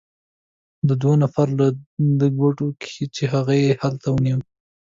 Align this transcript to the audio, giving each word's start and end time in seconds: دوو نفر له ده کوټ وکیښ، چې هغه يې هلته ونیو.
دوو 1.01 1.13
نفر 1.23 1.47
له 1.59 1.67
ده 2.19 2.27
کوټ 2.37 2.57
وکیښ، 2.61 2.93
چې 3.15 3.23
هغه 3.33 3.53
يې 3.63 3.69
هلته 3.81 4.07
ونیو. 4.11 4.39